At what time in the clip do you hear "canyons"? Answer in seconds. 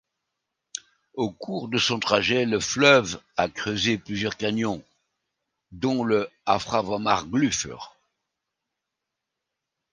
4.35-4.83